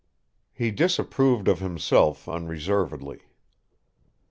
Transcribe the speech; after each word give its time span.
He 0.51 0.71
disapproved 0.71 1.47
of 1.47 1.59
himself 1.59 2.27
unreservedly. 2.27 3.19